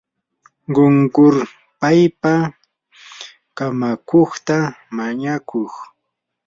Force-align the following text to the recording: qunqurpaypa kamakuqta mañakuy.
qunqurpaypa 0.73 2.33
kamakuqta 3.57 4.55
mañakuy. 4.95 5.69